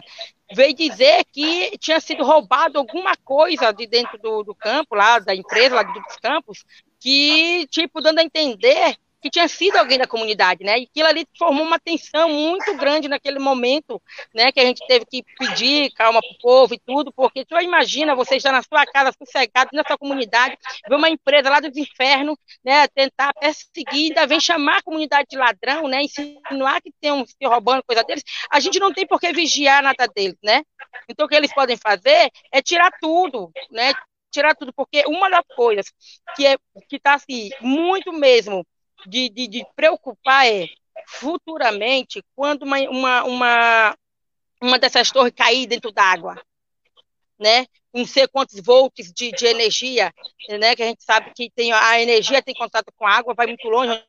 [0.55, 5.35] veio dizer que tinha sido roubado alguma coisa de dentro do, do campo, lá da
[5.35, 6.65] empresa, lá dos campos,
[7.03, 10.81] que, tipo, dando a entender que tinha sido alguém da comunidade, né?
[10.81, 14.03] E aquilo ali formou uma tensão muito grande naquele momento,
[14.35, 14.51] né?
[14.51, 18.37] Que a gente teve que pedir calma pro povo e tudo, porque tu imagina você
[18.37, 20.57] estar na sua casa, sossegado, na sua comunidade,
[20.88, 22.88] ver uma empresa lá dos infernos, né?
[22.88, 26.03] Tentar perseguir, ainda vem chamar a comunidade de ladrão, né?
[26.03, 28.25] Insinuar que tem um se roubando coisa deles.
[28.51, 30.62] A gente não tem por que vigiar nada deles, né?
[31.09, 33.93] Então o que eles podem fazer é tirar tudo, né?
[34.33, 35.87] Tirar tudo, porque uma das coisas
[36.35, 36.57] que é
[36.88, 38.66] que está assim, muito mesmo
[39.07, 40.66] de, de, de, preocupar é
[41.07, 43.99] futuramente, quando uma, uma, uma,
[44.61, 46.40] uma dessas torres cair dentro d'água,
[47.38, 47.67] né?
[47.92, 50.13] Não sei quantos volts de, de energia,
[50.48, 50.75] né?
[50.75, 53.69] Que a gente sabe que tem a energia tem contato com a água, vai muito
[53.69, 54.02] longe,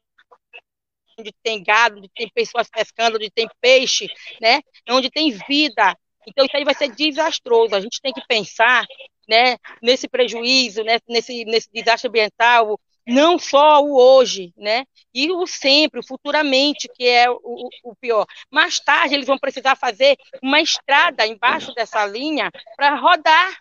[1.19, 4.07] onde tem gado, onde tem pessoas pescando, onde tem peixe,
[4.41, 4.61] né?
[4.89, 5.97] Onde tem vida.
[6.25, 7.75] Então isso aí vai ser desastroso.
[7.75, 8.85] A gente tem que pensar
[9.27, 14.85] né, nesse prejuízo, né, nesse, nesse desastre ambiental, não só o hoje, né?
[15.13, 18.25] E o sempre, o futuramente, que é o, o pior.
[18.49, 23.57] Mais tarde, eles vão precisar fazer uma estrada embaixo dessa linha para rodar,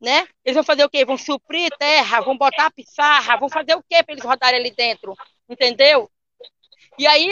[0.00, 0.26] né?
[0.44, 1.04] Eles vão fazer o quê?
[1.04, 5.14] Vão suprir terra, vão botar pissarra, vão fazer o quê para eles rodarem ali dentro?
[5.48, 6.10] Entendeu?
[6.98, 7.30] E aí,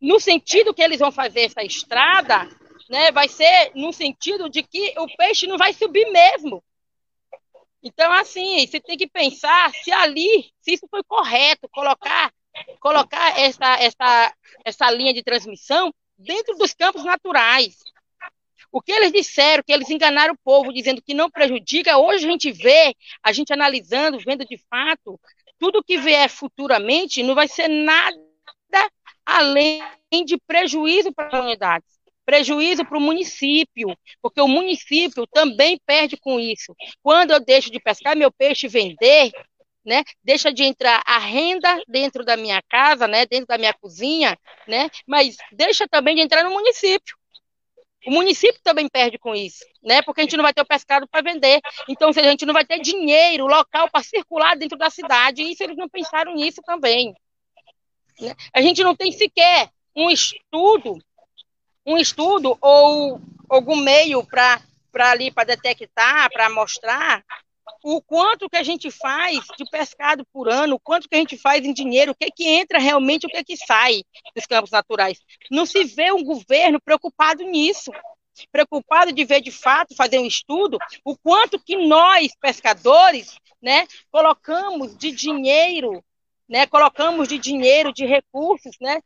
[0.00, 2.48] no sentido que eles vão fazer essa estrada,
[2.88, 6.62] né, vai ser no sentido de que o peixe não vai subir mesmo.
[7.84, 12.32] Então, assim, você tem que pensar se ali, se isso foi correto, colocar,
[12.80, 17.76] colocar essa, essa, essa linha de transmissão dentro dos campos naturais.
[18.72, 22.30] O que eles disseram, que eles enganaram o povo, dizendo que não prejudica, hoje a
[22.30, 25.20] gente vê, a gente analisando, vendo de fato,
[25.58, 28.18] tudo que vier futuramente não vai ser nada
[29.26, 29.82] além
[30.24, 31.93] de prejuízo para as comunidades
[32.24, 36.74] prejuízo para o município, porque o município também perde com isso.
[37.02, 39.30] Quando eu deixo de pescar meu peixe e vender,
[39.84, 44.38] né, deixa de entrar a renda dentro da minha casa, né, dentro da minha cozinha,
[44.66, 47.16] né, mas deixa também de entrar no município.
[48.06, 50.02] O município também perde com isso, né?
[50.02, 51.60] Porque a gente não vai ter o pescado para vender.
[51.88, 55.62] Então, se a gente não vai ter dinheiro local para circular dentro da cidade, isso
[55.62, 57.14] eles não pensaram nisso também.
[58.20, 58.34] Né?
[58.52, 60.98] A gente não tem sequer um estudo
[61.86, 64.60] um estudo ou algum meio para
[64.94, 67.24] ali para detectar, para mostrar
[67.82, 71.36] o quanto que a gente faz de pescado por ano, o quanto que a gente
[71.36, 74.02] faz em dinheiro, o que que entra realmente, o que que sai
[74.34, 75.18] dos campos naturais.
[75.50, 77.90] Não se vê um governo preocupado nisso,
[78.50, 84.96] preocupado de ver de fato, fazer um estudo, o quanto que nós, pescadores, né, colocamos
[84.96, 86.02] de dinheiro,
[86.48, 89.00] né, colocamos de dinheiro, de recursos, né,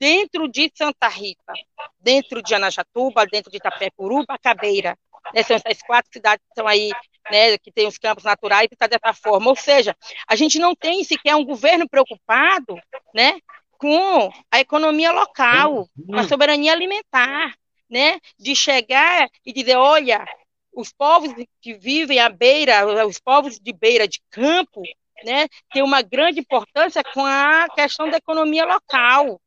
[0.00, 1.52] dentro de Santa Rita,
[2.00, 4.98] dentro de Anajatuba, dentro de Itapecuru, Cabeira.
[5.34, 6.90] Né, são essas quatro cidades que estão aí,
[7.30, 9.50] né, que tem os campos naturais e está dessa forma.
[9.50, 9.94] Ou seja,
[10.26, 12.80] a gente não tem sequer um governo preocupado
[13.14, 13.38] né,
[13.76, 17.54] com a economia local, com a soberania alimentar,
[17.88, 20.24] né, de chegar e dizer, olha,
[20.72, 21.30] os povos
[21.60, 24.80] que vivem à beira, os povos de beira de campo,
[25.22, 29.38] né, têm uma grande importância com a questão da economia local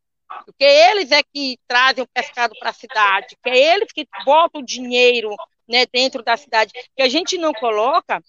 [0.45, 4.61] porque eles é que trazem o pescado para a cidade, que é eles que botam
[4.61, 5.35] o dinheiro
[5.67, 8.21] né, dentro da cidade, que a gente não coloca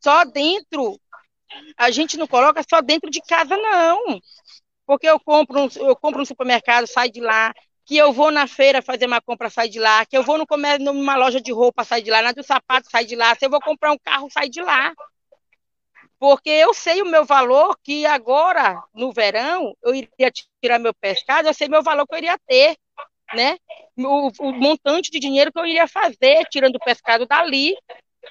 [0.00, 1.00] só dentro,
[1.76, 4.20] a gente não coloca só dentro de casa, não.
[4.86, 7.52] Porque eu compro, um, eu compro um supermercado, sai de lá,
[7.84, 10.46] que eu vou na feira fazer uma compra, sai de lá, que eu vou no
[10.46, 13.44] comércio, numa loja de roupa, sai de lá, na do sapato, sai de lá, se
[13.44, 14.92] eu vou comprar um carro, sai de lá
[16.20, 20.30] porque eu sei o meu valor que agora, no verão, eu iria
[20.62, 22.76] tirar meu pescado, eu sei meu valor que eu iria ter,
[23.32, 23.56] né?
[23.96, 27.74] O, o montante de dinheiro que eu iria fazer tirando o pescado dali,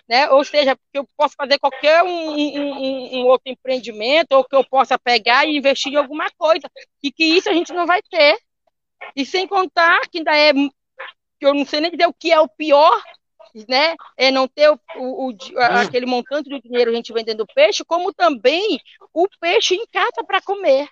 [0.08, 0.30] né?
[0.30, 4.64] Ou seja, que eu posso fazer qualquer um, um, um, outro empreendimento, ou que eu
[4.64, 6.70] possa pegar e investir em alguma coisa,
[7.02, 8.38] e que isso a gente não vai ter.
[9.16, 10.70] E sem contar que ainda é, que
[11.42, 13.02] eu não sei nem dizer o que é o pior,
[13.68, 15.36] né, é não ter o, o, o,
[15.82, 18.80] aquele montante de dinheiro a gente vendendo peixe, como também
[19.14, 20.88] o peixe em casa para comer.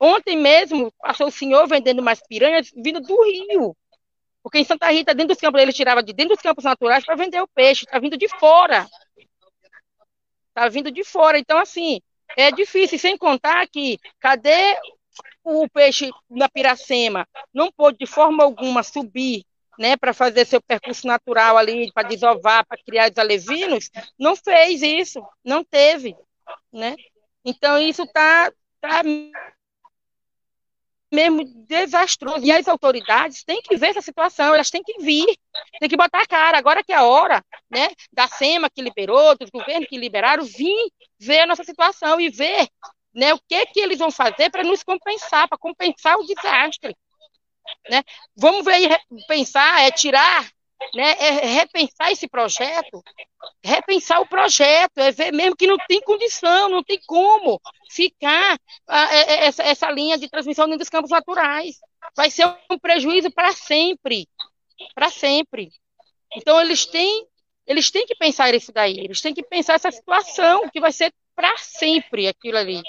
[0.00, 3.76] Ontem mesmo passou o senhor vendendo umas piranhas vindo do Rio.
[4.42, 7.14] Porque em Santa Rita, dentro dos campos, ele tirava de dentro dos campos naturais para
[7.14, 7.84] vender o peixe.
[7.86, 8.86] Está vindo de fora.
[10.48, 11.38] Está vindo de fora.
[11.38, 12.02] Então, assim,
[12.36, 12.98] é difícil.
[12.98, 14.76] Sem contar que, cadê
[15.42, 17.26] o peixe na Piracema?
[17.54, 19.46] Não pôde, de forma alguma, subir
[19.78, 24.82] né, para fazer seu percurso natural ali, para desovar, para criar os alevinos, não fez
[24.82, 26.16] isso, não teve,
[26.72, 26.96] né?
[27.44, 28.50] Então isso está
[28.80, 29.02] tá
[31.14, 32.44] mesmo desastroso.
[32.44, 35.26] E as autoridades têm que ver essa situação, elas têm que vir,
[35.78, 36.58] têm que botar a cara.
[36.58, 40.90] Agora que é a hora, né, da SEMA que liberou, dos governos que liberaram, vir
[41.18, 42.66] ver a nossa situação e ver
[43.14, 46.94] né, o que, que eles vão fazer para nos compensar, para compensar o desastre.
[47.88, 48.02] Né?
[48.36, 50.50] Vamos ver pensar, é tirar,
[50.94, 51.16] né?
[51.18, 53.02] é repensar esse projeto,
[53.62, 57.60] repensar o projeto, é ver mesmo que não tem condição, não tem como
[57.90, 61.78] ficar a, é, é, essa, essa linha de transmissão dentro dos campos naturais.
[62.16, 64.28] Vai ser um prejuízo para sempre,
[64.94, 65.70] para sempre.
[66.36, 67.26] Então eles têm,
[67.66, 71.12] eles têm que pensar isso daí, eles têm que pensar essa situação que vai ser
[71.34, 72.80] para sempre aquilo ali,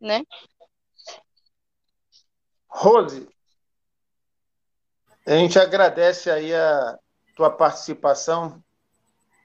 [0.00, 0.22] né?
[2.68, 3.26] Rose,
[5.28, 6.98] a gente agradece aí a
[7.36, 8.62] tua participação.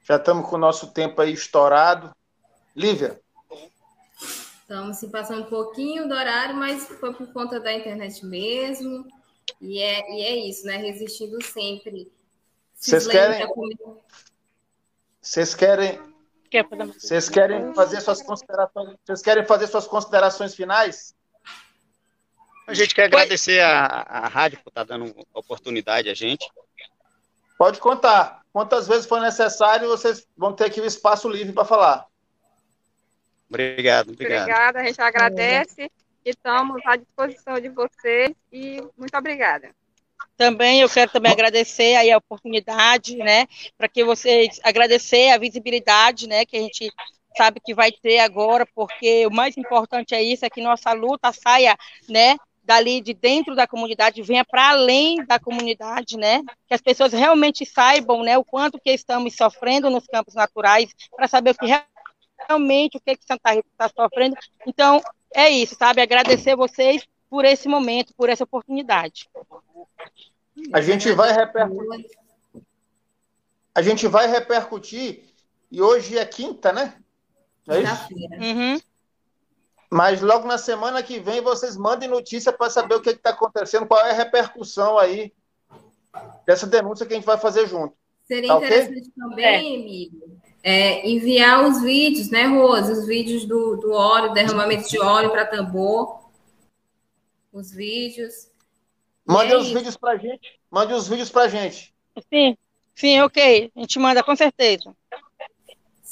[0.03, 2.15] Já estamos com o nosso tempo aí estourado.
[2.75, 3.19] Lívia.
[4.61, 9.05] Estamos se passando um pouquinho do horário, mas foi por conta da internet mesmo.
[9.59, 10.77] E é, e é isso, né?
[10.77, 12.09] Resistindo sempre.
[12.73, 13.45] Vocês querem,
[15.21, 15.99] vocês querem.
[16.97, 18.95] Vocês querem fazer suas considerações?
[19.03, 21.13] Vocês querem fazer suas considerações finais?
[22.65, 26.49] A gente quer agradecer a, a rádio por estar dando oportunidade a gente.
[27.57, 28.41] Pode contar.
[28.51, 32.05] Quantas vezes for necessário, vocês vão ter aqui o espaço livre para falar.
[33.49, 34.41] Obrigado, obrigado.
[34.41, 35.91] Obrigada, a gente agradece
[36.25, 39.69] e estamos à disposição de vocês e muito obrigada.
[40.35, 43.47] Também eu quero também agradecer aí a oportunidade, né,
[43.77, 46.91] para que vocês agradecer a visibilidade, né, que a gente
[47.37, 51.31] sabe que vai ter agora, porque o mais importante é isso, é que nossa luta
[51.31, 51.77] saia,
[52.09, 57.11] né, dali de dentro da comunidade, venha para além da comunidade, né, que as pessoas
[57.11, 61.67] realmente saibam, né, o quanto que estamos sofrendo nos campos naturais, para saber o que
[62.47, 64.35] realmente o que que Santa Rita está sofrendo.
[64.65, 65.01] Então,
[65.33, 69.29] é isso, sabe, agradecer vocês por esse momento, por essa oportunidade.
[70.71, 72.11] A gente vai repercutir.
[73.75, 75.23] A gente vai repercutir,
[75.71, 76.95] e hoje é quinta, né?
[77.67, 78.07] É isso?
[78.39, 78.79] Uhum.
[79.93, 83.85] Mas logo na semana que vem vocês mandem notícia para saber o que está acontecendo,
[83.85, 85.31] qual é a repercussão aí
[86.47, 87.95] dessa denúncia que a gente vai fazer junto.
[88.27, 92.91] Seria Tá interessante também, Emílio, é, enviar os vídeos, né, Rose?
[92.91, 96.23] Os vídeos do, do óleo, derramamento de óleo para tambor.
[97.51, 98.49] Os vídeos.
[99.23, 99.75] Mande é os isso.
[99.75, 100.59] vídeos pra gente.
[100.71, 101.93] Mande os vídeos pra gente.
[102.33, 102.57] Sim,
[102.95, 104.91] sim, ok, a gente manda com certeza.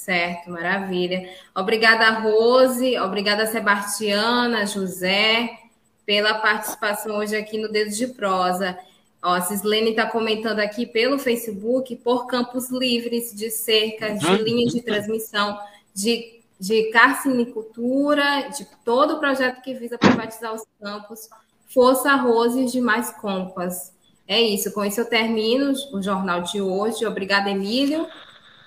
[0.02, 1.30] Certo, maravilha.
[1.56, 2.98] Obrigada, Rose.
[2.98, 5.60] Obrigada, Sebastiana, José,
[6.08, 8.76] pela participação hoje aqui no Dedos de Prosa.
[9.22, 14.74] Ó, a Cislene está comentando aqui pelo Facebook, por campos livres de cerca, de linhas
[14.74, 15.60] de transmissão,
[15.94, 21.30] de, de carcinicultura, de todo o projeto que visa privatizar os campos.
[21.68, 23.94] Força Rose de mais Compass.
[24.28, 27.06] É isso, com isso eu termino o jornal de hoje.
[27.06, 28.08] Obrigada, Emílio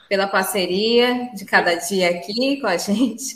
[0.08, 3.34] pela parceria de cada dia aqui com a gente.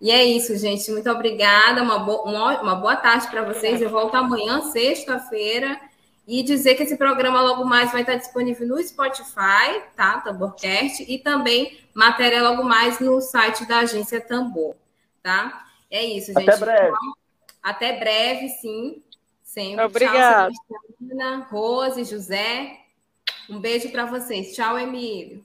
[0.00, 0.90] E é isso, gente.
[0.90, 1.82] Muito obrigada.
[1.82, 3.80] Uma, bo uma, uma boa tarde para vocês.
[3.80, 5.80] Eu volto amanhã, sexta-feira.
[6.26, 10.20] E dizer que esse programa logo mais vai estar disponível no Spotify, tá?
[10.20, 11.04] Tamborcast.
[11.06, 14.74] E também matéria logo mais no site da agência Tambor,
[15.22, 15.66] tá?
[15.90, 16.50] É isso, gente.
[16.50, 16.90] Até breve.
[16.90, 17.14] Tchau.
[17.62, 19.02] Até breve, sim.
[19.42, 19.84] Sempre.
[19.84, 20.50] Obrigada.
[20.50, 22.78] Tchau, Rose, José.
[23.48, 24.54] Um beijo para vocês.
[24.54, 25.44] Tchau, Emílio.